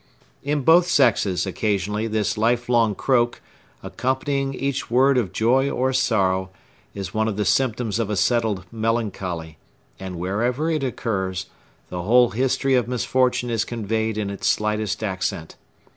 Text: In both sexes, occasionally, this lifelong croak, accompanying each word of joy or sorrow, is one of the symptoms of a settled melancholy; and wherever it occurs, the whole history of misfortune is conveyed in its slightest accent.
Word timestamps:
In 0.41 0.61
both 0.63 0.87
sexes, 0.87 1.45
occasionally, 1.45 2.07
this 2.07 2.35
lifelong 2.35 2.95
croak, 2.95 3.39
accompanying 3.83 4.55
each 4.55 4.89
word 4.89 5.15
of 5.15 5.31
joy 5.31 5.69
or 5.69 5.93
sorrow, 5.93 6.49
is 6.95 7.13
one 7.13 7.27
of 7.27 7.37
the 7.37 7.45
symptoms 7.45 7.99
of 7.99 8.09
a 8.09 8.15
settled 8.15 8.65
melancholy; 8.71 9.59
and 9.99 10.15
wherever 10.15 10.71
it 10.71 10.83
occurs, 10.83 11.45
the 11.89 12.01
whole 12.01 12.31
history 12.31 12.73
of 12.73 12.87
misfortune 12.87 13.51
is 13.51 13.63
conveyed 13.63 14.17
in 14.17 14.31
its 14.31 14.47
slightest 14.49 15.03
accent. 15.03 15.55